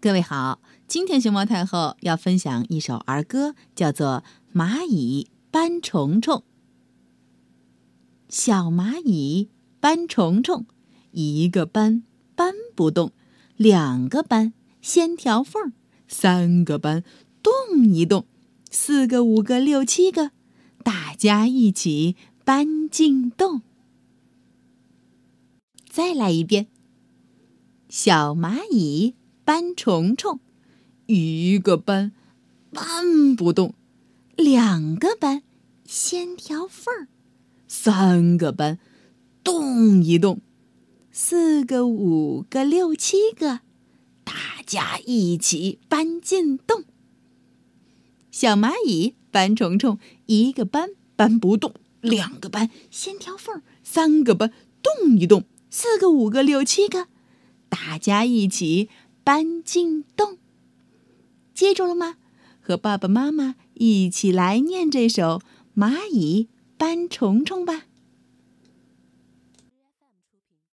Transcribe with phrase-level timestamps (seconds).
[0.00, 4.22] 各位好，今天熊猫太后要分享一首儿歌，叫做
[4.56, 6.36] 《蚂蚁搬虫虫》。
[8.28, 9.50] 小蚂蚁
[9.80, 10.66] 搬虫虫，
[11.10, 12.04] 一个搬
[12.36, 13.10] 搬不动，
[13.56, 15.72] 两个搬先条缝，
[16.06, 17.02] 三个搬
[17.42, 18.24] 动一动，
[18.70, 20.30] 四个五个六七个，
[20.84, 23.62] 大家一起搬进洞。
[25.90, 26.68] 再来一遍，
[27.88, 29.16] 小蚂蚁。
[29.48, 30.40] 搬虫虫，
[31.06, 32.12] 一个搬
[32.70, 33.72] 搬不动，
[34.36, 35.42] 两个搬
[35.86, 37.08] 先条缝儿，
[37.66, 38.78] 三个搬
[39.42, 40.42] 动一动，
[41.10, 43.60] 四个五个六七个，
[44.22, 44.34] 大
[44.66, 46.84] 家一起搬进洞。
[48.30, 54.52] 小蚂蚁搬虫虫，一个搬搬不动，两个搬先条缝儿，三个搬
[54.82, 57.06] 动一动，四个五个六七个，
[57.70, 58.90] 大家一起。
[59.28, 60.38] 搬进洞，
[61.52, 62.16] 记住了吗？
[62.62, 65.42] 和爸爸妈妈一起来念这首
[65.78, 66.48] 《蚂蚁
[66.78, 67.82] 搬虫虫》吧。